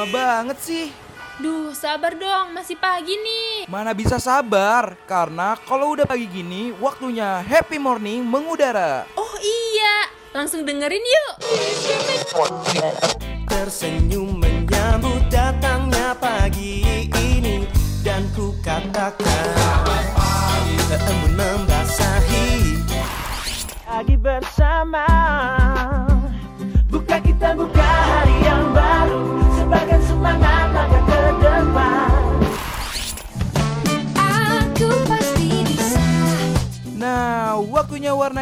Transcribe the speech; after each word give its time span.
Lama 0.00 0.16
banget 0.16 0.58
sih. 0.64 0.88
Duh, 1.44 1.76
sabar 1.76 2.16
dong, 2.16 2.56
masih 2.56 2.72
pagi 2.80 3.12
nih. 3.20 3.68
Mana 3.68 3.92
bisa 3.92 4.16
sabar, 4.16 4.96
karena 5.04 5.60
kalau 5.68 5.92
udah 5.92 6.08
pagi 6.08 6.24
gini, 6.24 6.72
waktunya 6.80 7.44
happy 7.44 7.76
morning 7.76 8.24
mengudara. 8.24 9.04
Oh 9.12 9.36
iya, 9.44 10.08
langsung 10.32 10.64
dengerin 10.64 11.04
yuk. 11.04 11.32
Tersenyum 13.44 14.40
menyambut 14.40 15.20
datangnya 15.28 16.16
pagi 16.16 16.80
ini 17.12 17.68
Dan 18.00 18.24
ku 18.32 18.56
katakan 18.64 19.52
Embun 20.96 21.32
membasahi 21.36 22.48
Pagi 23.84 24.16
bersama 24.16 24.59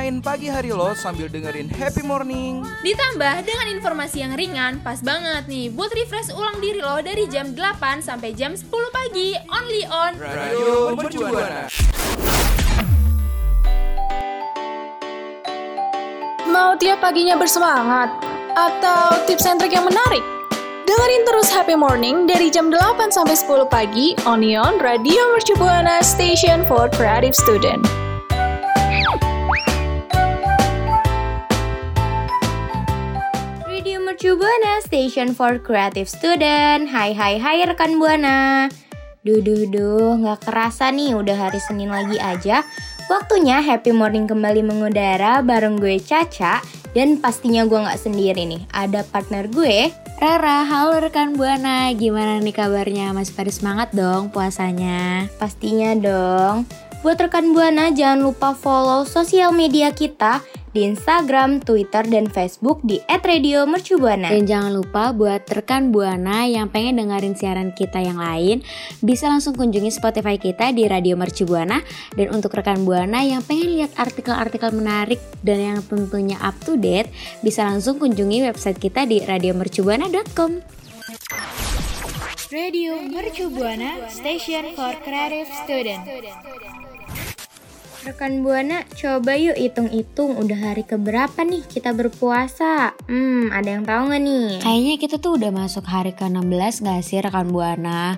warnain 0.09 0.25
pagi 0.25 0.49
hari 0.49 0.73
lo 0.73 0.97
sambil 0.97 1.29
dengerin 1.29 1.69
happy 1.69 2.01
morning. 2.01 2.65
Ditambah 2.81 3.45
dengan 3.45 3.67
informasi 3.77 4.25
yang 4.25 4.33
ringan, 4.41 4.81
pas 4.81 5.05
banget 5.05 5.45
nih 5.45 5.69
buat 5.69 5.93
refresh 5.93 6.33
ulang 6.33 6.57
diri 6.65 6.81
lo 6.81 6.97
dari 7.05 7.29
jam 7.29 7.53
8 7.53 8.01
sampai 8.01 8.33
jam 8.33 8.57
10 8.57 8.73
pagi, 8.89 9.37
only 9.53 9.85
on 9.85 10.17
Radio 10.17 10.97
Mercubuana. 10.97 11.69
Mau 16.49 16.73
tiap 16.81 17.05
paginya 17.05 17.37
bersemangat? 17.37 18.09
Atau 18.57 19.29
tips 19.29 19.45
and 19.45 19.61
trick 19.61 19.77
yang 19.77 19.85
menarik? 19.85 20.25
Dengerin 20.89 21.23
terus 21.29 21.53
Happy 21.53 21.77
Morning 21.77 22.25
dari 22.25 22.49
jam 22.49 22.73
8 22.73 23.13
sampai 23.13 23.37
10 23.37 23.69
pagi 23.69 24.17
only 24.25 24.57
on 24.57 24.81
Radio 24.81 25.21
Mercu 25.37 25.53
Buana 25.61 26.01
Station 26.01 26.65
for 26.65 26.89
Creative 26.97 27.37
Student. 27.37 28.08
Mercu 34.29 34.45
Buana 34.45 34.85
Station 34.85 35.33
for 35.33 35.57
Creative 35.57 36.05
Student. 36.05 36.93
Hai 36.93 37.17
hai 37.17 37.41
hai 37.41 37.65
rekan 37.65 37.97
Buana. 37.97 38.69
Duh 39.25 39.41
duh 39.41 39.65
duh 39.73 40.21
gak 40.21 40.45
kerasa 40.45 40.93
nih 40.93 41.17
udah 41.17 41.49
hari 41.49 41.57
Senin 41.57 41.89
lagi 41.89 42.21
aja. 42.21 42.61
Waktunya 43.09 43.65
Happy 43.65 43.89
Morning 43.89 44.29
kembali 44.29 44.69
mengudara 44.69 45.41
bareng 45.41 45.81
gue 45.81 45.97
Caca. 45.97 46.61
Dan 46.93 47.25
pastinya 47.25 47.65
gue 47.65 47.81
gak 47.81 47.97
sendiri 47.97 48.45
nih 48.45 48.69
Ada 48.69 49.05
partner 49.09 49.49
gue 49.49 49.89
Rara, 50.21 50.61
halo 50.69 51.01
rekan 51.01 51.33
Buana, 51.33 51.89
gimana 51.97 52.37
nih 52.37 52.53
kabarnya? 52.53 53.17
Masih 53.17 53.33
pada 53.33 53.49
semangat 53.49 53.97
dong 53.97 54.29
puasanya? 54.29 55.25
Pastinya 55.41 55.97
dong. 55.97 56.69
Buat 57.01 57.17
rekan 57.17 57.57
Buana 57.57 57.97
jangan 57.97 58.29
lupa 58.29 58.53
follow 58.53 59.09
sosial 59.09 59.57
media 59.57 59.89
kita 59.89 60.45
di 60.73 60.89
Instagram, 60.89 61.61
Twitter, 61.63 62.05
dan 62.07 62.29
Facebook 62.29 62.81
di 62.85 63.01
@radiomercubuana. 63.07 64.33
Dan 64.33 64.49
jangan 64.49 64.73
lupa 64.73 65.13
buat 65.13 65.45
rekan 65.49 65.91
Buana 65.93 66.49
yang 66.49 66.73
pengen 66.73 67.01
dengerin 67.01 67.37
siaran 67.37 67.71
kita 67.77 68.01
yang 68.01 68.17
lain, 68.17 68.65
bisa 69.05 69.29
langsung 69.29 69.53
kunjungi 69.57 69.93
Spotify 69.93 70.41
kita 70.41 70.73
di 70.73 70.89
Radio 70.89 71.15
Mercu 71.15 71.45
Buana. 71.45 71.81
Dan 72.17 72.33
untuk 72.33 72.57
rekan 72.57 72.83
Buana 72.89 73.25
yang 73.25 73.45
pengen 73.45 73.79
lihat 73.79 73.93
artikel-artikel 73.97 74.73
menarik 74.73 75.21
dan 75.45 75.59
yang 75.61 75.81
tentunya 75.85 76.41
up 76.41 76.57
to 76.65 76.81
date, 76.81 77.13
bisa 77.45 77.65
langsung 77.69 78.01
kunjungi 78.01 78.49
website 78.49 78.81
kita 78.81 79.05
di 79.05 79.21
radiomercubuana.com. 79.23 80.51
Radio 82.49 82.97
Mercu 83.05 83.53
Buana 83.53 84.09
Station 84.09 84.73
for 84.73 84.97
Creative 85.05 85.53
Student 85.53 86.09
Rekan 88.09 88.41
Buana, 88.41 88.89
coba 88.97 89.37
yuk 89.37 89.53
hitung-hitung 89.53 90.41
udah 90.41 90.73
hari 90.73 90.81
keberapa 90.81 91.45
nih 91.45 91.61
kita 91.61 91.93
berpuasa. 91.93 92.97
Hmm, 93.05 93.53
ada 93.53 93.69
yang 93.69 93.85
tahu 93.85 94.09
nggak 94.09 94.23
nih? 94.25 94.49
Kayaknya 94.65 94.95
kita 94.97 95.17
tuh 95.21 95.37
udah 95.37 95.53
masuk 95.53 95.85
hari 95.85 96.17
ke-16 96.17 96.89
gak 96.89 97.05
sih 97.05 97.21
rekan 97.21 97.53
Buana? 97.53 98.17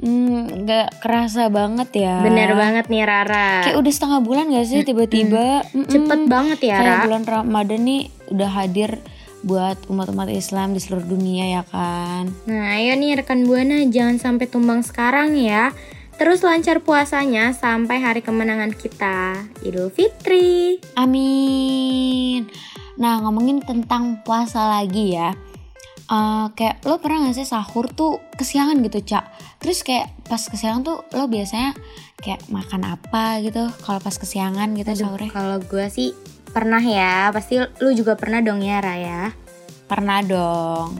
Hmm, 0.00 0.64
gak 0.64 1.04
kerasa 1.04 1.52
banget 1.52 2.00
ya. 2.00 2.24
Bener 2.24 2.56
banget 2.56 2.88
nih 2.88 3.04
Rara. 3.04 3.68
Kayak 3.68 3.76
udah 3.76 3.92
setengah 3.92 4.20
bulan 4.24 4.48
gak 4.56 4.66
sih 4.72 4.80
tiba-tiba? 4.88 5.68
Mm-mm. 5.68 5.84
Cepet 5.84 6.20
banget 6.32 6.60
ya, 6.64 6.76
Kayak 6.80 6.96
Ra. 6.96 7.04
bulan 7.04 7.22
Ramadan 7.28 7.80
nih 7.84 8.02
udah 8.32 8.50
hadir 8.56 8.90
buat 9.44 9.76
umat-umat 9.92 10.32
Islam 10.32 10.72
di 10.72 10.80
seluruh 10.80 11.04
dunia 11.04 11.60
ya 11.60 11.62
kan. 11.68 12.32
Nah, 12.48 12.80
ayo 12.80 12.96
nih 12.96 13.20
rekan 13.20 13.44
Buana 13.44 13.84
jangan 13.84 14.16
sampai 14.16 14.48
tumbang 14.48 14.80
sekarang 14.80 15.36
ya. 15.36 15.76
Terus 16.16 16.40
lancar 16.40 16.80
puasanya 16.80 17.52
sampai 17.52 18.00
hari 18.00 18.20
kemenangan 18.24 18.72
kita, 18.72 19.46
Idul 19.60 19.92
Fitri. 19.92 20.80
Amin. 20.96 22.48
Nah 22.96 23.20
ngomongin 23.20 23.60
tentang 23.60 24.24
puasa 24.24 24.64
lagi 24.80 25.12
ya. 25.12 25.36
Eh, 26.06 26.46
kayak 26.54 26.86
lo 26.86 27.02
pernah 27.02 27.26
gak 27.26 27.34
sih 27.34 27.50
sahur 27.50 27.90
tuh 27.90 28.22
kesiangan 28.38 28.78
gitu 28.78 29.02
cak 29.02 29.26
Terus 29.58 29.82
kayak 29.82 30.14
pas 30.30 30.38
kesiangan 30.38 30.86
tuh 30.86 31.02
lo 31.18 31.26
biasanya 31.26 31.74
kayak 32.22 32.46
makan 32.46 32.86
apa 32.86 33.42
gitu 33.42 33.66
Kalau 33.82 33.98
pas 33.98 34.14
kesiangan 34.14 34.70
gitu 34.78 34.94
sahurnya 34.94 35.34
Kalau 35.34 35.58
gue 35.58 35.86
sih 35.90 36.14
pernah 36.54 36.78
ya, 36.78 37.34
pasti 37.34 37.58
lu 37.58 37.90
juga 37.90 38.14
pernah 38.14 38.38
dong 38.38 38.62
ya 38.62 38.78
Raya. 38.78 39.34
Pernah 39.90 40.22
dong 40.22 40.94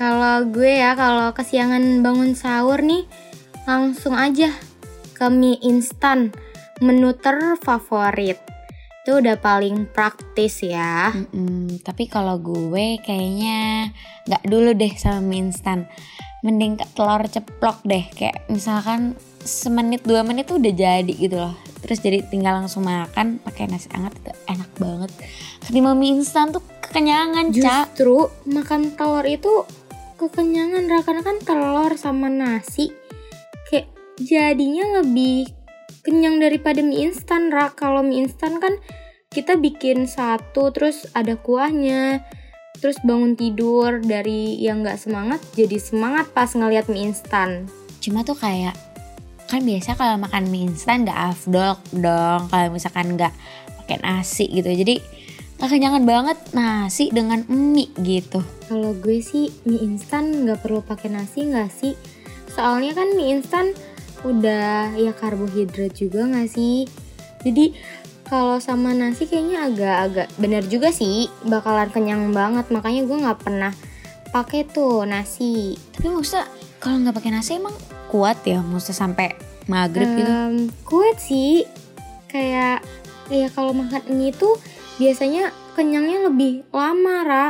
Kalau 0.00 0.48
gue 0.48 0.72
ya, 0.80 0.96
kalau 0.96 1.36
kesiangan 1.36 2.00
bangun 2.00 2.32
sahur 2.32 2.80
nih, 2.80 3.04
langsung 3.66 4.14
aja 4.14 4.54
ke 5.18 5.26
mie 5.26 5.58
instan, 5.60 6.30
menu 6.78 7.10
terfavorit. 7.18 8.38
Itu 9.02 9.18
udah 9.22 9.38
paling 9.38 9.90
praktis 9.90 10.62
ya. 10.66 11.14
Mm-mm, 11.14 11.82
Tapi 11.82 12.10
kalau 12.10 12.38
gue 12.42 12.98
kayaknya 13.02 13.90
nggak 14.26 14.42
dulu 14.46 14.74
deh 14.74 14.90
sama 14.98 15.22
mie 15.22 15.46
instan 15.46 15.86
Mending 16.42 16.74
ke 16.74 16.86
telur 16.90 17.22
ceplok 17.30 17.86
deh 17.86 18.02
Kayak 18.18 18.50
misalkan 18.50 19.14
semenit 19.46 20.02
dua 20.02 20.26
menit 20.26 20.50
tuh 20.50 20.58
udah 20.58 20.74
jadi 20.74 21.06
gitu 21.06 21.38
loh 21.38 21.54
Terus 21.86 22.02
jadi 22.02 22.18
tinggal 22.26 22.66
langsung 22.66 22.82
makan 22.82 23.38
pakai 23.46 23.70
nasi 23.70 23.86
hangat 23.94 24.10
itu 24.18 24.34
enak 24.50 24.70
banget 24.74 25.10
Ketimbang 25.62 25.96
mie 26.02 26.18
instan 26.18 26.50
tuh 26.50 26.66
kekenyangan 26.82 27.54
cak 27.54 27.94
Justru 27.94 28.26
makan 28.50 28.90
telur 28.98 29.22
itu 29.22 29.62
kekenyangan 30.18 30.90
karena 31.06 31.22
kan 31.22 31.38
telur 31.46 31.94
sama 31.94 32.26
nasi 32.26 33.05
jadinya 34.20 35.02
lebih 35.02 35.50
kenyang 36.06 36.38
daripada 36.38 36.80
mie 36.80 37.10
instan 37.10 37.50
Ra. 37.50 37.74
Kalau 37.74 38.00
mie 38.00 38.24
instan 38.24 38.62
kan 38.62 38.78
kita 39.32 39.58
bikin 39.58 40.08
satu 40.08 40.72
terus 40.72 41.04
ada 41.12 41.36
kuahnya 41.36 42.24
terus 42.78 42.96
bangun 43.02 43.34
tidur 43.34 44.00
dari 44.04 44.60
yang 44.60 44.84
nggak 44.84 45.00
semangat 45.00 45.40
jadi 45.56 45.80
semangat 45.80 46.28
pas 46.32 46.52
ngeliat 46.52 46.88
mie 46.92 47.12
instan 47.12 47.68
Cuma 48.00 48.22
tuh 48.22 48.36
kayak 48.36 48.76
kan 49.48 49.62
biasa 49.64 49.96
kalau 49.96 50.16
makan 50.20 50.48
mie 50.52 50.68
instan 50.68 51.04
nggak 51.04 51.36
afdol 51.36 51.76
dong 51.96 52.48
kalau 52.48 52.68
misalkan 52.70 53.16
nggak 53.16 53.32
pakai 53.82 53.98
nasi 54.02 54.46
gitu 54.50 54.68
jadi 54.68 55.00
kekenyangan 55.56 56.04
banget 56.04 56.38
nasi 56.52 57.08
dengan 57.08 57.44
mie 57.48 57.92
gitu 58.00 58.44
Kalau 58.68 58.92
gue 58.96 59.24
sih 59.24 59.48
mie 59.64 59.80
instan 59.84 60.44
nggak 60.44 60.64
perlu 60.64 60.84
pakai 60.84 61.08
nasi 61.12 61.46
nggak 61.46 61.70
sih? 61.70 61.94
Soalnya 62.50 62.92
kan 62.96 63.14
mie 63.14 63.36
instan 63.40 63.72
udah 64.24 64.96
ya 64.96 65.12
karbohidrat 65.12 65.92
juga 65.96 66.24
nggak 66.24 66.48
sih? 66.48 66.88
Jadi 67.44 67.76
kalau 68.26 68.58
sama 68.58 68.90
nasi 68.90 69.26
kayaknya 69.30 69.70
agak-agak 69.70 70.28
bener 70.36 70.66
juga 70.66 70.90
sih 70.90 71.30
bakalan 71.46 71.88
kenyang 71.94 72.34
banget 72.34 72.66
makanya 72.74 73.06
gue 73.06 73.16
nggak 73.22 73.40
pernah 73.40 73.72
pakai 74.34 74.66
tuh 74.66 75.06
nasi. 75.06 75.78
tapi 75.94 76.10
maksudnya 76.10 76.50
kalau 76.82 77.00
nggak 77.06 77.16
pakai 77.22 77.30
nasi 77.30 77.56
emang 77.56 77.76
kuat 78.10 78.42
ya 78.42 78.60
maksudnya 78.66 78.98
sampai 78.98 79.38
maghrib 79.70 80.10
gitu 80.10 80.26
Em, 80.30 80.54
kuat 80.82 81.16
sih 81.22 81.62
kayak 82.26 82.82
ya 83.30 83.48
kalau 83.54 83.70
makan 83.74 84.02
mie 84.10 84.34
tuh 84.34 84.58
biasanya 84.98 85.54
kenyangnya 85.78 86.30
lebih 86.30 86.66
lama 86.74 87.16
Ra. 87.22 87.48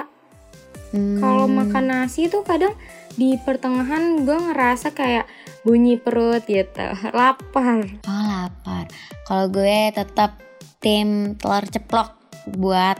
Hmm. 0.94 1.18
Kalau 1.18 1.46
makan 1.50 1.84
nasi 1.88 2.26
tuh 2.26 2.42
kadang 2.46 2.74
di 3.16 3.36
pertengahan 3.40 4.22
gue 4.24 4.38
ngerasa 4.50 4.92
kayak 4.92 5.24
bunyi 5.66 5.98
perut 5.98 6.46
gitu, 6.46 6.86
lapar. 7.10 7.82
Oh 8.06 8.22
lapar. 8.22 8.86
Kalau 9.26 9.50
gue 9.50 9.90
tetap 9.90 10.38
tim 10.78 11.34
telur 11.34 11.66
ceplok 11.66 12.14
buat 12.54 12.94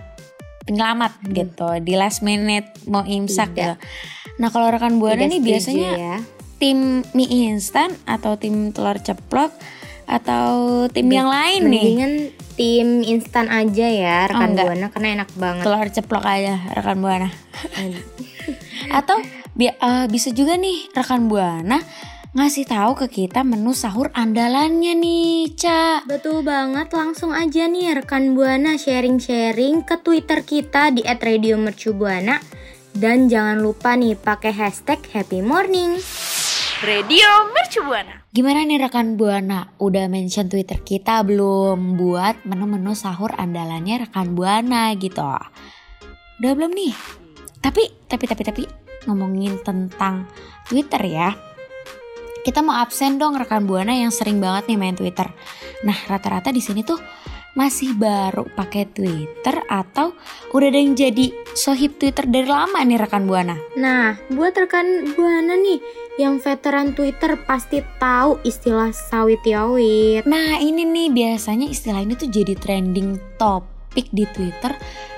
penyelamat 0.67 1.23
gitu 1.31 1.79
di 1.79 1.95
last 1.95 2.27
minute 2.27 2.67
mau 2.91 3.07
imsak 3.07 3.55
Tidak. 3.55 3.63
gitu. 3.63 3.75
Nah 4.43 4.51
kalau 4.51 4.67
rekan 4.75 4.99
buana 4.99 5.23
nih 5.31 5.39
biasanya 5.39 5.91
ya. 5.95 6.17
tim 6.59 7.07
mie 7.15 7.47
instan 7.47 7.95
atau 8.03 8.35
tim 8.35 8.75
telur 8.75 8.99
ceplok 8.99 9.55
atau 10.11 10.87
tim 10.91 11.07
yang 11.07 11.31
lain 11.31 11.71
nih? 11.71 11.71
Mendingan 11.71 12.13
tim 12.59 12.89
instan 13.07 13.47
aja 13.47 13.87
ya 13.87 14.27
rekan 14.27 14.59
enggak. 14.59 14.67
buana 14.67 14.87
karena 14.91 15.09
enak 15.23 15.31
banget. 15.39 15.63
telur 15.63 15.89
ceplok 15.95 16.25
aja 16.27 16.55
rekan 16.75 16.99
buana 16.99 17.31
atau 18.99 19.23
bi- 19.55 19.71
eh, 19.71 20.07
bisa 20.11 20.35
juga 20.35 20.59
nih 20.59 20.91
rekan 20.91 21.31
buana 21.31 21.79
ngasih 22.37 22.69
tahu 22.69 22.93
ke 23.01 23.07
kita 23.09 23.41
menu 23.41 23.73
sahur 23.73 24.13
andalannya 24.13 24.93
nih 24.93 25.57
Ca 25.57 26.05
Betul 26.05 26.45
banget, 26.45 26.93
langsung 26.93 27.33
aja 27.33 27.65
nih 27.65 27.97
rekan 27.97 28.37
Buana 28.37 28.77
sharing-sharing 28.77 29.89
ke 29.89 29.97
Twitter 30.05 30.45
kita 30.45 30.93
di 30.93 31.01
@radiomercubuana 31.01 32.37
dan 32.93 33.33
jangan 33.33 33.65
lupa 33.65 33.97
nih 33.97 34.21
pakai 34.21 34.53
hashtag 34.53 35.01
Happy 35.17 35.41
Morning. 35.41 35.97
Gimana 38.37 38.69
nih 38.69 38.85
rekan 38.85 39.17
Buana? 39.17 39.73
Udah 39.81 40.05
mention 40.13 40.53
Twitter 40.53 40.77
kita 40.85 41.25
belum 41.25 41.97
buat 41.97 42.45
menu-menu 42.45 42.93
sahur 42.93 43.33
andalannya 43.33 44.05
rekan 44.05 44.37
Buana 44.37 44.93
gitu? 44.93 45.25
Udah 46.45 46.53
belum 46.53 46.69
nih? 46.77 46.93
Tapi, 47.65 48.05
tapi, 48.05 48.25
tapi, 48.29 48.43
tapi 48.45 48.63
ngomongin 49.09 49.57
tentang 49.65 50.29
Twitter 50.69 51.01
ya. 51.09 51.46
Kita 52.47 52.63
mau 52.63 52.79
absen 52.79 53.19
dong 53.19 53.35
rekan 53.35 53.67
Buana 53.67 53.91
yang 53.91 54.15
sering 54.15 54.39
banget 54.39 54.71
nih 54.71 54.79
main 54.79 54.95
Twitter. 54.95 55.27
Nah, 55.83 55.99
rata-rata 56.07 56.55
di 56.55 56.63
sini 56.63 56.87
tuh 56.87 56.95
masih 57.59 57.99
baru 57.99 58.47
pakai 58.47 58.87
Twitter 58.87 59.67
atau 59.67 60.15
udah 60.55 60.69
ada 60.71 60.79
yang 60.79 60.95
jadi 60.95 61.35
sohib 61.59 61.99
Twitter 61.99 62.23
dari 62.23 62.47
lama 62.47 62.79
nih 62.87 63.03
rekan 63.03 63.27
Buana? 63.27 63.59
Nah, 63.75 64.15
buat 64.31 64.55
rekan 64.55 65.11
Buana 65.19 65.59
nih 65.59 65.83
yang 66.23 66.39
veteran 66.39 66.95
Twitter 66.95 67.35
pasti 67.35 67.83
tahu 67.99 68.39
istilah 68.47 68.95
sawit 68.95 69.43
yawit. 69.43 70.23
Nah 70.23 70.63
ini 70.63 70.87
nih 70.87 71.11
biasanya 71.11 71.67
istilah 71.67 71.99
ini 71.99 72.15
tuh 72.15 72.31
jadi 72.31 72.55
trending 72.55 73.19
topik 73.43 74.07
di 74.15 74.23
Twitter 74.31 74.71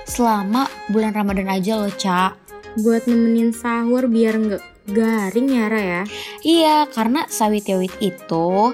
selama 0.09 0.65
bulan 0.89 1.13
Ramadan 1.13 1.53
aja 1.53 1.77
loh 1.77 1.93
Cak. 1.93 2.41
Buat 2.81 3.05
nemenin 3.05 3.53
sahur 3.53 4.09
biar 4.09 4.33
nggak 4.41 4.78
garing 4.91 5.49
ya 5.53 5.65
Ra 5.69 5.83
ya. 5.83 6.03
Iya 6.43 6.77
karena 6.89 7.29
sawit-yawit 7.29 7.93
itu 8.01 8.73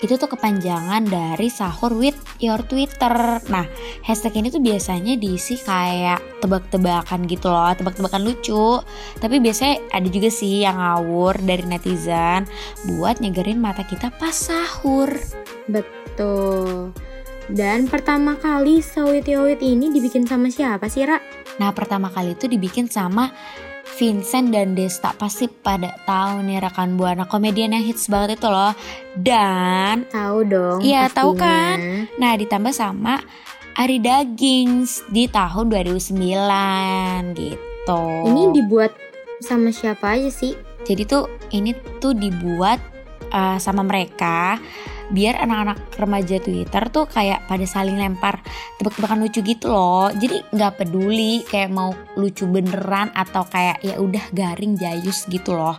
itu 0.00 0.14
tuh 0.20 0.28
kepanjangan 0.28 1.08
dari 1.08 1.48
sahur 1.48 1.96
with 1.96 2.16
your 2.40 2.60
Twitter. 2.68 3.40
Nah 3.48 3.66
hashtag 4.04 4.44
ini 4.44 4.48
tuh 4.52 4.60
biasanya 4.60 5.16
diisi 5.16 5.56
kayak 5.56 6.40
tebak-tebakan 6.44 7.24
gitu 7.24 7.48
loh, 7.48 7.72
tebak-tebakan 7.72 8.22
lucu. 8.24 8.80
Tapi 9.20 9.36
biasanya 9.40 9.80
ada 9.92 10.08
juga 10.08 10.28
sih 10.28 10.64
yang 10.64 10.76
ngawur 10.76 11.40
dari 11.40 11.64
netizen 11.64 12.44
buat 12.96 13.20
nyegerin 13.24 13.60
mata 13.60 13.84
kita 13.84 14.12
pas 14.14 14.36
sahur. 14.36 15.10
Betul. 15.68 16.92
Dan 17.46 17.86
pertama 17.86 18.34
kali 18.34 18.82
sawit 18.82 19.30
yawit 19.30 19.62
ini 19.62 19.94
dibikin 19.94 20.26
sama 20.26 20.50
siapa 20.50 20.90
sih 20.90 21.06
Ra? 21.06 21.22
Nah 21.62 21.70
pertama 21.70 22.10
kali 22.10 22.34
itu 22.34 22.50
dibikin 22.50 22.90
sama 22.90 23.30
Vincent 23.96 24.52
dan 24.52 24.76
Desta 24.76 25.16
pasti 25.16 25.48
pada 25.48 25.96
tahu 26.04 26.44
nih 26.44 26.60
rekan 26.60 27.00
buana 27.00 27.24
komedian 27.24 27.72
yang 27.72 27.80
hits 27.80 28.12
banget 28.12 28.36
itu 28.36 28.48
loh 28.52 28.76
dan 29.16 30.04
Tahu 30.12 30.38
dong. 30.44 30.78
Iya, 30.84 31.08
tahu 31.08 31.32
pastinya. 31.32 32.04
nah 32.20 32.32
ditambah 32.36 32.72
sama 32.76 33.24
Ari 33.76 34.00
Dagings 34.00 35.00
di 35.08 35.28
tahun 35.28 35.72
2009 35.72 36.12
gitu. 37.40 38.02
Ini 38.28 38.42
dibuat 38.52 38.92
sama 39.40 39.72
siapa 39.72 40.16
aja 40.16 40.28
sih? 40.28 40.52
Jadi 40.84 41.02
tuh 41.08 41.28
ini 41.52 41.72
tuh 42.00 42.12
dibuat 42.12 42.80
uh, 43.32 43.56
sama 43.56 43.80
mereka 43.80 44.60
biar 45.14 45.38
anak-anak 45.38 45.78
remaja 46.00 46.36
Twitter 46.42 46.82
tuh 46.90 47.06
kayak 47.06 47.46
pada 47.46 47.66
saling 47.66 47.94
lempar 47.98 48.42
tebak-tebakan 48.80 49.26
lucu 49.26 49.40
gitu 49.42 49.70
loh. 49.70 50.10
Jadi 50.10 50.42
nggak 50.50 50.82
peduli 50.82 51.46
kayak 51.46 51.70
mau 51.70 51.94
lucu 52.18 52.46
beneran 52.46 53.14
atau 53.14 53.46
kayak 53.46 53.82
ya 53.84 53.98
udah 53.98 54.22
garing 54.34 54.74
jayus 54.74 55.26
gitu 55.30 55.54
loh. 55.54 55.78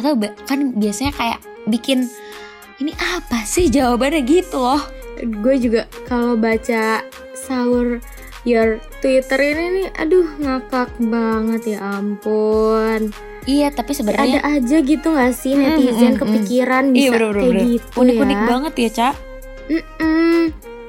Atau 0.00 0.16
kan 0.48 0.72
biasanya 0.76 1.12
kayak 1.12 1.38
bikin 1.68 2.08
ini 2.80 2.92
apa 2.96 3.44
sih 3.44 3.68
jawabannya 3.68 4.24
gitu 4.24 4.58
loh. 4.58 4.82
Gue 5.22 5.60
juga 5.60 5.86
kalau 6.08 6.34
baca 6.34 7.04
sahur 7.36 8.02
your 8.42 8.82
Twitter 8.98 9.38
ini 9.38 9.64
nih, 9.82 9.88
aduh 9.94 10.26
ngakak 10.42 10.90
banget 10.98 11.78
ya 11.78 11.98
ampun. 12.00 13.14
Iya 13.42 13.68
tapi 13.68 13.90
Ada 13.90 13.98
sebenarnya 13.98 14.40
aja 14.40 14.76
gitu 14.78 15.08
gak 15.10 15.34
sih 15.34 15.52
Mm, 15.52 15.62
netizen 15.64 15.98
mm, 15.98 16.14
mm, 16.14 16.20
kepikiran 16.20 16.84
Iya, 16.86 16.94
bisa 16.94 17.10
bener-bener, 17.12 17.34
kayak 17.34 17.50
bener. 17.52 17.66
gitu 17.68 17.86
unik-unik 17.98 18.38
ya. 18.38 18.46
banget 18.46 18.72
ya 18.74 18.90
Cak. 18.92 19.14
Mm-mm. 19.64 20.40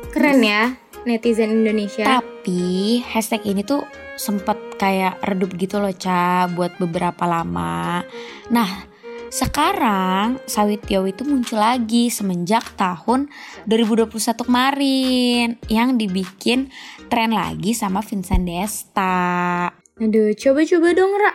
Keren 0.10 0.40
ya 0.40 0.64
netizen 1.04 1.52
Indonesia. 1.52 2.06
Tapi 2.06 2.62
hashtag 3.04 3.44
ini 3.44 3.62
tuh 3.62 3.82
sempet 4.14 4.56
kayak 4.76 5.18
redup 5.22 5.52
gitu 5.54 5.78
loh 5.78 5.92
Ca 5.92 6.46
buat 6.48 6.78
beberapa 6.78 7.26
lama. 7.26 8.06
Nah 8.48 8.70
sekarang 9.28 10.38
Sawit 10.46 10.86
Yow 10.86 11.04
itu 11.04 11.26
muncul 11.26 11.58
lagi 11.58 12.08
semenjak 12.08 12.78
tahun 12.78 13.34
2021 13.66 14.14
kemarin 14.40 15.48
yang 15.68 15.98
dibikin 15.98 16.70
tren 17.10 17.34
lagi 17.34 17.74
sama 17.74 18.00
Vincent 18.00 18.46
Desta. 18.46 19.74
Aduh, 19.94 20.34
coba-coba 20.34 20.90
dong, 20.94 21.14
Ra. 21.14 21.34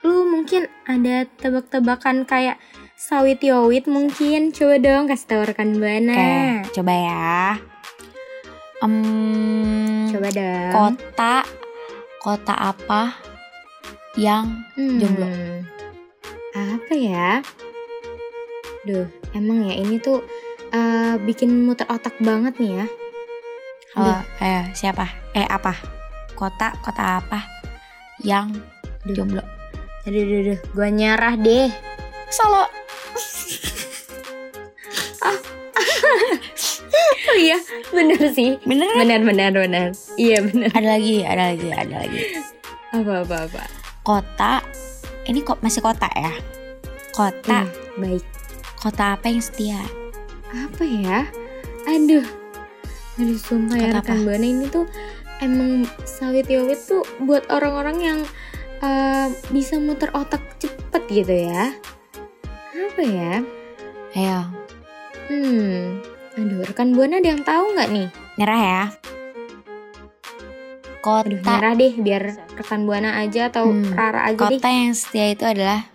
Lu 0.00 0.24
mungkin 0.24 0.64
ada 0.84 1.28
tebak-tebakan 1.36 2.24
kayak 2.24 2.56
sawit 2.96 3.40
yowit 3.40 3.84
mungkin. 3.84 4.50
Coba 4.50 4.80
dong 4.80 5.04
kasih 5.06 5.26
tahu 5.28 5.42
rekan 5.44 5.76
Buana. 5.76 6.14
Oke, 6.16 6.72
coba 6.72 6.92
ya. 6.92 7.36
Em, 8.80 10.08
Coba 10.08 10.28
dong. 10.32 10.72
kota 10.72 11.34
kota 12.18 12.54
apa 12.56 13.12
yang 14.16 14.64
Hmm, 14.74 14.96
jomblo. 14.96 15.28
Apa 16.50 16.92
ya? 16.92 17.44
Duh, 18.82 19.04
emang 19.32 19.68
ya 19.68 19.76
ini 19.76 20.00
tuh 20.00 20.24
eh, 20.72 21.14
bikin 21.20 21.68
muter 21.68 21.84
otak 21.92 22.16
banget 22.24 22.56
nih 22.56 22.72
ya. 22.80 22.86
Oh, 23.98 24.20
eh 24.40 24.64
siapa? 24.72 25.04
Eh 25.36 25.44
apa? 25.44 25.76
Kota 26.32 26.72
kota 26.80 27.20
apa 27.20 27.44
yang 28.24 28.48
jomblo? 29.04 29.44
Aduh, 30.08 30.22
aduh, 30.24 30.38
aduh, 30.40 30.58
gua 30.72 30.88
nyarah 30.88 31.34
deh. 31.36 31.68
Solo. 32.32 32.64
Oh 37.30 37.38
iya, 37.38 37.62
bener 37.94 38.18
sih. 38.34 38.58
Bener 38.66 38.90
kan? 38.90 39.06
Benar, 39.06 39.20
benar, 39.22 39.50
benar. 39.54 39.88
Iya 40.18 40.42
benar. 40.42 40.74
Ada 40.74 40.88
lagi, 40.98 41.16
ada 41.22 41.42
lagi, 41.54 41.68
ada 41.70 41.94
lagi. 42.02 42.20
Apa, 42.90 43.12
apa, 43.22 43.36
apa. 43.46 43.62
Kota. 44.02 44.54
Ini 45.30 45.38
kok 45.46 45.62
masih 45.62 45.78
kota 45.78 46.10
ya? 46.10 46.34
Kota. 47.14 47.70
Hmm, 47.70 48.02
baik. 48.02 48.24
Kota 48.82 49.14
apa 49.14 49.30
yang 49.30 49.38
setia? 49.38 49.78
Apa 50.50 50.82
ya? 50.82 51.28
Aduh. 51.86 52.26
Aduh, 53.20 53.38
sumpah 53.38 53.78
ya 53.78 53.94
Kata 53.94 54.16
rekan 54.16 54.18
Buana 54.26 54.46
ini 54.50 54.66
tuh 54.66 54.90
emang 55.38 55.86
sawit 56.02 56.50
yowit 56.50 56.82
tuh 56.82 57.06
buat 57.22 57.46
orang-orang 57.52 57.96
yang 58.00 58.18
eh, 58.80 59.24
bisa 59.48 59.76
muter 59.76 60.08
otak 60.10 60.40
cepet 60.56 61.02
gitu 61.08 61.34
ya. 61.46 61.72
Apa 62.70 63.00
ya? 63.00 63.32
Ayo, 64.12 64.40
Hmm. 65.26 66.02
Aduh, 66.32 66.64
rekan 66.64 66.90
Buana 66.90 67.18
ada 67.18 67.28
yang 67.28 67.42
tahu 67.42 67.64
nggak 67.72 67.90
nih? 67.90 68.08
nyerah 68.34 68.60
ya. 68.60 68.82
Kota. 71.00 71.24
Aduh, 71.24 71.38
nyerah 71.38 71.74
deh 71.74 71.92
biar 71.94 72.22
rekan 72.52 72.82
Buana 72.82 73.16
aja 73.16 73.48
atau 73.48 73.68
Hmm, 73.68 73.92
Rara 73.92 74.26
aja 74.26 74.48
deh. 74.48 74.58
Kota 74.58 74.68
yang 74.68 74.92
setia 74.92 75.30
itu 75.30 75.44
adalah 75.44 75.86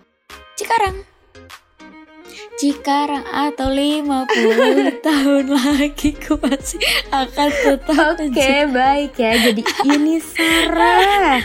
Cikarang. 0.56 0.96
Cikarang 2.56 3.28
atau 3.28 3.68
50 3.68 4.24
tahun 5.06 5.44
lagi 5.52 6.16
ku 6.16 6.40
masih 6.40 6.80
akan 7.12 7.48
tetap 7.52 8.16
Oke, 8.16 8.52
baik 8.66 9.12
ya. 9.14 9.32
Jadi 9.36 9.62
ini 9.92 10.16
Sarah. 10.16 11.44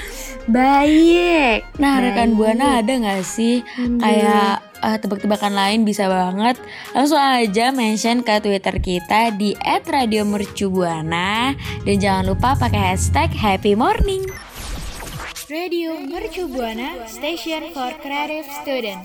Baik. 0.51 1.63
Nah, 1.79 2.03
rekan. 2.03 2.36
Buana 2.36 2.84
ada 2.84 2.91
nggak 2.91 3.24
sih 3.24 3.63
Aduh. 3.63 4.03
kayak 4.03 4.60
eh, 4.84 4.98
tebak-tebakan 5.00 5.55
lain 5.55 5.88
bisa 5.88 6.12
banget 6.12 6.60
langsung 6.91 7.20
aja 7.20 7.72
mention 7.72 8.20
ke 8.20 8.43
Twitter 8.43 8.75
kita 8.84 9.31
di 9.31 9.55
@radiomercubuana 9.63 11.55
dan 11.88 11.96
jangan 11.96 12.24
lupa 12.27 12.60
pakai 12.60 12.91
hashtag 12.91 13.31
Happy 13.31 13.79
Morning. 13.79 14.27
Radio 15.51 16.00
Mercu 16.00 16.48
Buana 16.48 17.00
Station 17.08 17.75
for 17.75 17.91
Creative 18.00 18.48
Student. 18.63 19.03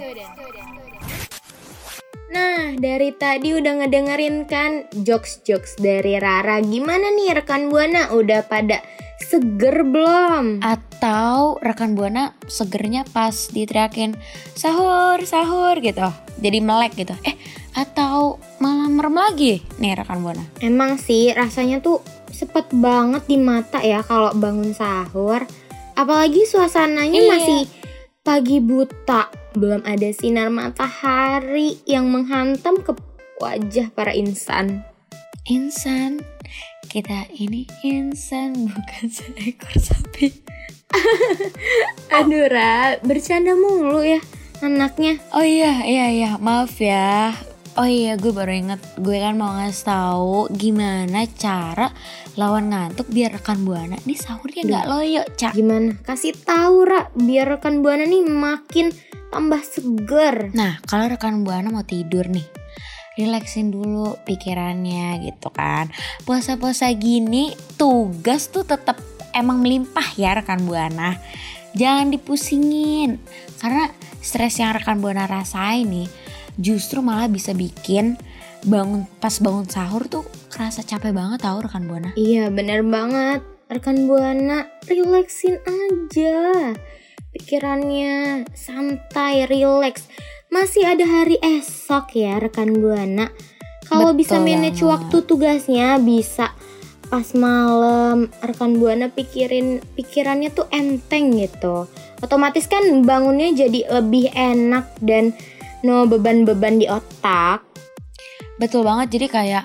Nah, 2.31 2.75
dari 2.79 3.11
tadi 3.15 3.55
udah 3.55 3.83
ngedengerin 3.83 4.47
kan 4.47 4.87
jokes-jokes 4.95 5.79
dari 5.79 6.19
Rara. 6.19 6.63
Gimana 6.63 7.11
nih 7.15 7.39
rekan 7.39 7.67
Buana? 7.67 8.15
Udah 8.15 8.47
pada 8.47 8.79
seger 9.21 9.85
belum? 9.85 10.61
Atau 10.61 11.57
rekan 11.65 11.97
Buana 11.97 12.37
segernya 12.47 13.05
pas 13.11 13.33
diteriakin 13.49 14.17
sahur 14.53 15.21
sahur 15.25 15.81
gitu, 15.81 16.07
jadi 16.41 16.59
melek 16.61 16.97
gitu. 16.97 17.17
Eh, 17.25 17.37
atau 17.73 18.41
malah 18.59 18.89
merem 18.89 19.17
lagi 19.17 19.61
nih 19.81 19.97
rekan 19.97 20.21
Buana. 20.21 20.45
Emang 20.61 20.97
sih 20.97 21.33
rasanya 21.33 21.81
tuh 21.81 22.01
sepet 22.33 22.69
banget 22.73 23.25
di 23.25 23.41
mata 23.41 23.81
ya 23.81 24.05
kalau 24.05 24.33
bangun 24.37 24.77
sahur. 24.77 25.45
Apalagi 25.97 26.45
suasananya 26.45 27.21
Iya. 27.25 27.31
masih 27.33 27.61
pagi 28.21 28.61
buta, 28.61 29.33
belum 29.57 29.81
ada 29.89 30.13
sinar 30.13 30.53
matahari 30.53 31.81
yang 31.89 32.13
menghantam 32.13 32.77
ke 32.85 32.93
wajah 33.41 33.89
para 33.97 34.13
insan. 34.13 34.85
Insan, 35.49 36.21
kita 36.87 37.27
ini 37.35 37.67
insan 37.83 38.71
bukan 38.71 39.07
seekor 39.11 39.75
sapi. 39.77 40.31
Aduh 42.17 42.47
Ra, 42.47 42.97
bercanda 43.03 43.59
mulu 43.59 44.07
ya 44.07 44.23
anaknya. 44.65 45.21
Oh 45.35 45.45
iya, 45.45 45.85
iya, 45.85 46.07
iya, 46.09 46.31
maaf 46.39 46.79
ya. 46.79 47.35
Oh 47.77 47.85
iya, 47.85 48.17
gue 48.17 48.33
baru 48.33 48.57
inget, 48.57 48.81
gue 48.97 49.21
kan 49.21 49.37
mau 49.37 49.53
ngasih 49.53 49.85
tahu 49.85 50.49
gimana 50.49 51.29
cara 51.37 51.93
lawan 52.33 52.73
ngantuk 52.73 53.05
biar 53.13 53.37
rekan 53.37 53.69
buana 53.69 54.01
nih 54.09 54.17
sahurnya 54.17 54.65
nggak 54.65 54.87
loyo, 54.89 55.23
cak. 55.37 55.53
Gimana? 55.53 55.93
Kasih 56.01 56.33
tahu 56.41 56.89
Ra, 56.89 57.13
biar 57.13 57.61
rekan 57.61 57.85
Buana 57.85 58.09
nih 58.09 58.25
makin 58.25 58.89
tambah 59.29 59.61
seger. 59.61 60.57
Nah, 60.57 60.81
kalau 60.89 61.05
rekan 61.05 61.45
buana 61.45 61.69
mau 61.69 61.85
tidur 61.85 62.25
nih, 62.33 62.49
relaksin 63.17 63.73
dulu 63.73 64.21
pikirannya 64.29 65.25
gitu 65.27 65.49
kan. 65.51 65.91
Puasa-puasa 66.29 66.93
gini 66.95 67.57
tugas 67.81 68.53
tuh 68.53 68.63
tetap 68.63 69.01
emang 69.33 69.65
melimpah 69.65 70.15
ya 70.15 70.37
rekan 70.37 70.63
buana. 70.69 71.19
Jangan 71.77 72.13
dipusingin 72.13 73.21
karena 73.61 73.93
stres 74.21 74.61
yang 74.61 74.77
rekan 74.77 75.01
buana 75.01 75.29
rasain 75.29 75.89
nih 75.89 76.09
justru 76.57 77.05
malah 77.05 77.29
bisa 77.29 77.53
bikin 77.53 78.17
bangun 78.65 79.05
pas 79.21 79.37
bangun 79.41 79.69
sahur 79.69 80.09
tuh 80.09 80.25
kerasa 80.49 80.81
capek 80.81 81.13
banget 81.13 81.45
tau 81.45 81.61
rekan 81.61 81.85
buana. 81.85 82.13
Iya 82.17 82.49
bener 82.53 82.81
banget 82.85 83.45
Rekan 83.67 84.07
Buana 84.07 84.71
relaxin 84.87 85.59
aja 85.67 86.71
Pikirannya 87.35 88.47
santai, 88.55 89.43
relax 89.51 90.07
Masih 90.47 90.87
ada 90.87 91.03
hari 91.03 91.43
esok 91.43 92.15
ya 92.15 92.39
rekan 92.39 92.79
Buana. 92.79 93.35
Kalau 93.87 94.15
bisa 94.15 94.39
manage 94.39 94.83
banget. 94.83 94.93
waktu 94.95 95.17
tugasnya 95.27 95.99
bisa. 95.99 96.55
Pas 97.07 97.27
malam 97.35 98.31
rekan 98.43 98.79
Buana 98.79 99.11
pikirin 99.11 99.83
pikirannya 99.99 100.55
tuh 100.55 100.71
enteng 100.71 101.35
gitu. 101.35 101.91
Otomatis 102.23 102.71
kan 102.71 102.83
bangunnya 103.03 103.51
jadi 103.55 103.91
lebih 103.99 104.31
enak 104.35 104.87
dan 105.03 105.35
no 105.83 106.07
beban-beban 106.07 106.79
di 106.79 106.87
otak. 106.87 107.67
Betul 108.63 108.87
banget 108.87 109.19
jadi 109.19 109.27
kayak 109.27 109.65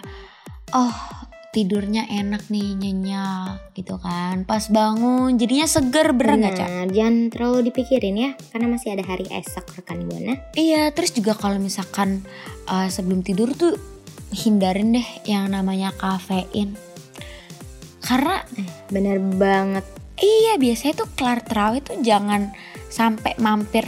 oh 0.74 1.21
tidurnya 1.51 2.08
enak 2.08 2.48
nih 2.48 2.79
nyenyak 2.79 3.75
gitu 3.75 4.00
kan. 4.00 4.48
Pas 4.48 4.72
bangun 4.72 5.36
jadinya 5.36 5.67
seger 5.67 6.15
bener 6.15 6.36
nggak 6.39 6.53
Cak? 6.55 6.70
Jangan 6.96 7.15
terlalu 7.27 7.60
dipikirin 7.70 8.15
ya, 8.15 8.31
karena 8.55 8.72
masih 8.72 8.96
ada 8.96 9.03
hari 9.03 9.27
esok 9.27 9.67
rekan 9.75 10.08
buana. 10.08 10.39
Iya, 10.55 10.96
terus 10.96 11.12
juga 11.12 11.36
kalau 11.36 11.60
misalkan 11.60 12.24
uh, 12.72 12.88
sebelum 12.88 13.20
tidur 13.22 13.51
tuh 13.51 13.75
hindarin 14.31 14.96
deh 14.96 15.08
yang 15.27 15.51
namanya 15.51 15.91
kafein. 16.00 16.79
Karena 18.01 18.41
Benar 18.89 19.20
banget. 19.39 19.86
iya 20.20 20.60
biasanya 20.60 21.05
tuh 21.05 21.10
kelar 21.15 21.43
terawih 21.43 21.81
tuh 21.84 22.00
jangan 22.03 22.51
sampai 22.91 23.36
mampir 23.39 23.84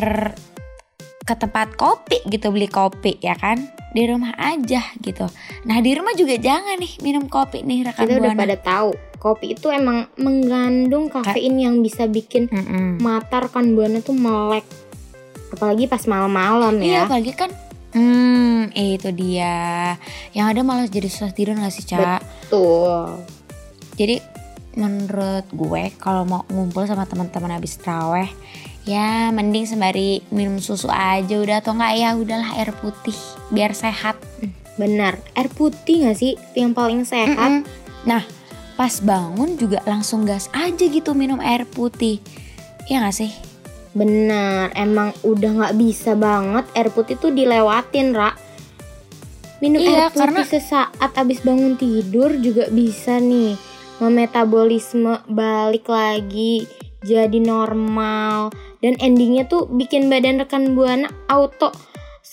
ke 1.23 1.33
tempat 1.39 1.75
kopi 1.79 2.19
gitu 2.27 2.51
beli 2.51 2.67
kopi 2.67 3.19
ya 3.23 3.35
kan 3.35 3.67
di 3.93 4.03
rumah 4.09 4.33
aja 4.35 4.81
gitu. 4.99 5.29
Nah 5.69 5.77
di 5.79 5.93
rumah 5.93 6.17
juga 6.17 6.33
jangan 6.35 6.81
nih 6.81 6.93
minum 7.05 7.29
kopi 7.29 7.61
nih 7.61 7.85
rekan 7.85 8.09
Kita 8.09 8.17
udah 8.17 8.33
pada 8.33 8.57
tahu, 8.57 8.89
kopi 9.21 9.53
itu 9.53 9.69
emang 9.69 10.09
mengandung 10.17 11.13
kafein 11.13 11.55
yang 11.61 11.79
bisa 11.79 12.09
bikin 12.09 12.49
Mm-mm. 12.49 12.97
mata 12.99 13.45
rekan 13.45 13.77
buana 13.77 14.01
tuh 14.01 14.17
melek. 14.17 14.65
Apalagi 15.53 15.85
pas 15.85 16.01
malam-malam 16.09 16.81
Iya 16.81 16.89
ya. 16.89 17.01
apalagi 17.05 17.33
kan 17.37 17.53
Hmm 17.93 18.73
itu 18.73 19.13
dia 19.13 19.93
Yang 20.33 20.47
ada 20.49 20.61
malah 20.65 20.89
jadi 20.89 21.05
susah 21.05 21.29
tidur 21.29 21.53
gak 21.53 21.69
sih 21.69 21.85
Cak? 21.85 22.25
Tuh. 22.49 23.21
Jadi 23.93 24.17
menurut 24.73 25.45
gue 25.53 25.93
kalau 26.01 26.25
mau 26.25 26.41
ngumpul 26.49 26.89
sama 26.89 27.05
teman-teman 27.05 27.53
habis 27.53 27.77
traweh 27.77 28.25
ya 28.83 29.29
mending 29.29 29.63
sembari 29.63 30.25
minum 30.33 30.57
susu 30.59 30.89
aja 30.89 31.37
udah 31.39 31.61
atau 31.61 31.77
enggak 31.77 31.93
ya 31.93 32.09
udahlah 32.17 32.57
air 32.57 32.73
putih 32.81 33.15
biar 33.53 33.71
sehat. 33.71 34.17
Benar, 34.73 35.21
air 35.37 35.47
putih 35.47 36.09
gak 36.09 36.17
sih 36.17 36.33
yang 36.57 36.73
paling 36.73 37.05
sehat? 37.05 37.37
Mm-mm. 37.37 37.61
Nah 38.03 38.25
pas 38.73 38.97
bangun 38.99 39.53
juga 39.53 39.85
langsung 39.85 40.25
gas 40.25 40.49
aja 40.49 40.81
gitu 40.81 41.13
minum 41.13 41.37
air 41.37 41.63
putih. 41.63 42.17
Ya 42.89 42.99
gak 42.99 43.13
sih? 43.13 43.29
Benar, 43.93 44.73
emang 44.73 45.13
udah 45.21 45.49
nggak 45.53 45.75
bisa 45.77 46.17
banget 46.17 46.65
air 46.73 46.89
putih 46.89 47.13
tuh 47.13 47.29
dilewatin, 47.29 48.17
Ra. 48.17 48.33
Minum 49.61 49.77
Iya, 49.79 50.09
air 50.09 50.09
putih 50.09 50.19
karena- 50.19 50.49
sesaat 50.49 51.11
abis 51.13 51.45
bangun 51.45 51.77
tidur 51.77 52.33
juga 52.35 52.65
bisa 52.67 53.21
nih 53.21 53.53
memetabolisme 54.01 55.21
balik 55.29 55.85
lagi 55.85 56.65
jadi 56.99 57.37
normal 57.37 58.49
dan 58.79 58.97
endingnya 58.97 59.45
tuh 59.45 59.69
bikin 59.69 60.09
badan 60.09 60.41
rekan 60.41 60.73
buana 60.73 61.07
auto 61.27 61.69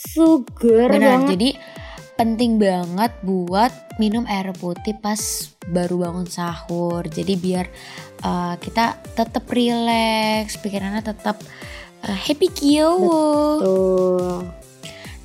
suger 0.00 0.88
Benar, 0.88 1.20
banget. 1.20 1.30
jadi 1.36 1.50
penting 2.16 2.60
banget 2.60 3.12
buat 3.24 3.72
minum 3.96 4.28
air 4.28 4.52
putih 4.56 4.92
pas 5.00 5.16
baru 5.72 6.04
bangun 6.04 6.28
sahur. 6.28 7.04
Jadi 7.08 7.32
biar 7.36 7.64
uh, 8.20 8.60
kita 8.60 9.00
tetap 9.16 9.48
relax, 9.48 10.60
pikirannya 10.60 11.00
tetap 11.00 11.40
uh, 12.04 12.16
happy 12.16 12.52
kiowo. 12.52 13.24
Tuh. 13.60 14.44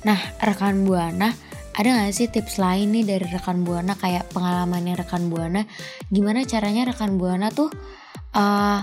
Nah, 0.08 0.20
rekan 0.40 0.88
Buana, 0.88 1.36
ada 1.76 1.88
gak 2.00 2.16
sih 2.16 2.32
tips 2.32 2.56
lain 2.56 2.96
nih 2.96 3.04
dari 3.04 3.26
rekan 3.28 3.60
Buana 3.60 3.92
kayak 3.92 4.32
pengalamannya 4.32 4.96
rekan 4.96 5.28
Buana? 5.28 5.68
Gimana 6.08 6.48
caranya 6.48 6.88
rekan 6.88 7.20
Buana 7.20 7.52
tuh 7.52 7.68
uh, 8.32 8.80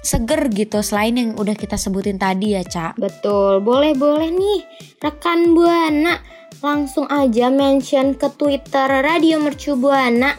seger 0.00 0.48
gitu 0.52 0.80
selain 0.80 1.16
yang 1.16 1.30
udah 1.36 1.52
kita 1.56 1.76
sebutin 1.76 2.16
tadi 2.16 2.56
ya, 2.56 2.64
Cak? 2.64 2.96
Betul, 2.96 3.60
boleh-boleh 3.60 4.32
nih 4.32 4.60
rekan 5.00 5.52
Buana 5.52 6.20
langsung 6.60 7.08
aja 7.08 7.48
mention 7.48 8.16
ke 8.16 8.28
Twitter 8.36 8.88
Radio 9.00 9.40
Mercu 9.40 9.76
Buana 9.76 10.36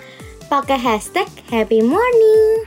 pakai 0.49 0.77
hashtag 0.77 1.29
Happy 1.49 1.81
Morning. 1.81 2.65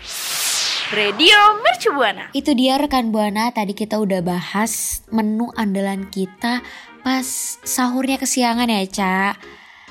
Radio 0.95 1.59
Mercu 1.59 1.91
Buana. 1.91 2.31
Itu 2.31 2.55
dia 2.55 2.79
rekan 2.79 3.11
Buana, 3.11 3.51
tadi 3.51 3.75
kita 3.75 3.99
udah 3.99 4.23
bahas 4.23 5.03
menu 5.11 5.51
andalan 5.59 6.07
kita 6.11 6.63
pas 7.03 7.27
sahurnya 7.67 8.17
kesiangan 8.17 8.71
ya, 8.71 8.83
Cak. 8.87 9.35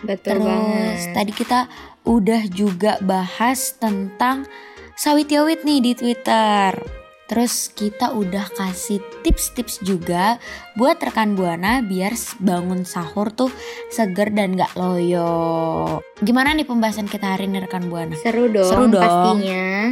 Betul 0.04 0.44
Terus 0.44 1.02
tadi 1.16 1.32
kita 1.32 1.68
udah 2.04 2.44
juga 2.52 3.00
bahas 3.00 3.80
tentang 3.80 4.44
sawit 5.04 5.28
yawit 5.28 5.68
nih 5.68 5.84
di 5.84 5.92
Twitter. 6.00 6.72
Terus 7.28 7.76
kita 7.76 8.16
udah 8.16 8.48
kasih 8.56 9.04
tips-tips 9.20 9.84
juga 9.84 10.40
buat 10.80 10.96
rekan 10.96 11.36
Buana 11.36 11.84
biar 11.84 12.16
bangun 12.40 12.88
sahur 12.88 13.28
tuh 13.36 13.52
seger 13.92 14.32
dan 14.32 14.56
gak 14.56 14.72
loyo. 14.80 16.00
Gimana 16.24 16.56
nih 16.56 16.64
pembahasan 16.64 17.12
kita 17.12 17.36
hari 17.36 17.52
ini 17.52 17.60
rekan 17.68 17.92
Buana? 17.92 18.16
Seru 18.16 18.48
dong, 18.48 18.64
Seru 18.64 18.88
dong. 18.88 19.04
pastinya. 19.04 19.92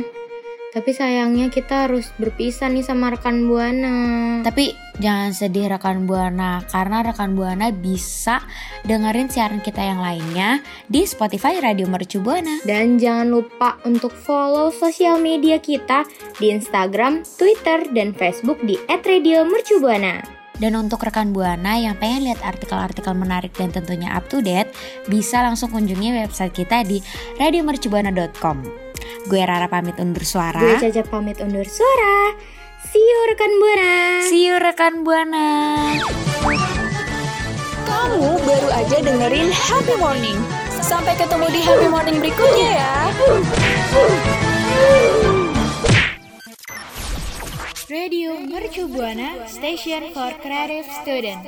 Tapi 0.72 0.96
sayangnya 0.96 1.51
kita 1.51 1.84
harus 1.84 2.16
berpisah 2.16 2.72
nih 2.72 2.80
sama 2.80 3.12
rekan 3.12 3.44
Buana. 3.44 4.40
Tapi 4.40 4.72
jangan 5.04 5.36
sedih 5.36 5.68
rekan 5.68 6.08
Buana 6.08 6.63
karena 6.72 7.04
rekan 7.04 7.36
Buana 7.36 7.75
bisa 7.75 8.40
dengerin 8.88 9.28
siaran 9.28 9.60
kita 9.60 9.84
yang 9.84 10.00
lainnya 10.00 10.63
di 10.88 11.04
Spotify 11.04 11.60
Radio 11.60 11.92
Mercu 11.92 12.24
Buana. 12.24 12.63
Dan 12.63 12.96
jangan 12.96 13.28
lupa 13.28 13.84
untuk 13.84 14.16
follow 14.16 14.72
sosial 14.72 15.20
media 15.20 15.60
kita 15.60 16.08
di 16.40 16.56
Instagram, 16.56 17.28
Twitter, 17.28 17.92
dan 17.92 18.16
Facebook 18.16 18.63
di 18.63 18.80
@radiomercubuana. 18.88 20.24
Dan 20.56 20.80
untuk 20.80 21.04
rekan 21.04 21.36
Buana 21.36 21.84
yang 21.84 22.00
pengen 22.00 22.32
lihat 22.32 22.40
artikel-artikel 22.48 23.12
menarik 23.12 23.51
dan 23.60 23.75
tentunya 23.75 24.08
up 24.16 24.24
to 24.32 24.40
date, 24.40 24.72
bisa 25.12 25.44
langsung 25.44 25.68
kunjungi 25.68 26.16
website 26.16 26.56
kita 26.56 26.88
di 26.88 27.04
radiomercubuana.com. 27.42 28.91
Gue 29.27 29.41
Rara 29.46 29.68
pamit 29.72 29.96
undur 30.01 30.25
suara. 30.25 30.60
Gue 30.60 30.82
Caca 30.82 31.03
pamit 31.08 31.38
undur 31.39 31.68
suara. 31.68 32.36
See 32.91 33.00
you 33.00 33.20
rekan 33.32 33.51
Buana. 33.62 33.94
See 34.27 34.44
you 34.48 34.56
rekan 34.60 34.94
Buana. 35.06 35.48
Kamu 37.88 38.36
baru 38.44 38.70
aja 38.74 38.98
dengerin 39.00 39.50
Happy 39.53 39.96
Morning. 39.96 40.39
Sampai 40.82 41.15
ketemu 41.15 41.46
di 41.53 41.60
Happy 41.63 41.88
Morning 41.88 42.18
berikutnya 42.20 42.70
ya. 42.82 42.94
Radio 47.91 48.39
Mercu 48.39 48.88
Buana 48.88 49.44
Station 49.48 50.15
for 50.15 50.32
Creative 50.39 50.88
Student. 51.03 51.44